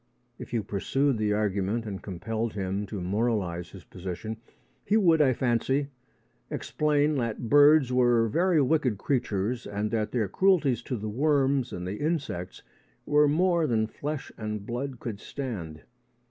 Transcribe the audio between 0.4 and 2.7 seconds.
you pursued the argument and compelled